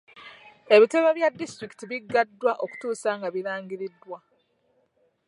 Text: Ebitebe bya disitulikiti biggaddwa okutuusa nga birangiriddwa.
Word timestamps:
Ebitebe 0.75 1.09
bya 1.17 1.29
disitulikiti 1.39 1.85
biggaddwa 1.91 2.51
okutuusa 2.63 3.09
nga 3.17 3.29
birangiriddwa. 3.35 4.17